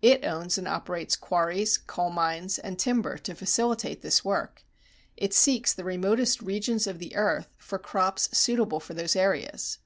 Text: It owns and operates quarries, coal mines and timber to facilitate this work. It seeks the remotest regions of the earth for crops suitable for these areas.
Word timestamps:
It 0.00 0.24
owns 0.24 0.56
and 0.56 0.66
operates 0.66 1.16
quarries, 1.16 1.76
coal 1.76 2.08
mines 2.08 2.58
and 2.58 2.78
timber 2.78 3.18
to 3.18 3.34
facilitate 3.34 4.00
this 4.00 4.24
work. 4.24 4.64
It 5.18 5.34
seeks 5.34 5.74
the 5.74 5.84
remotest 5.84 6.40
regions 6.40 6.86
of 6.86 6.98
the 6.98 7.14
earth 7.14 7.48
for 7.58 7.78
crops 7.78 8.30
suitable 8.34 8.80
for 8.80 8.94
these 8.94 9.14
areas. 9.14 9.76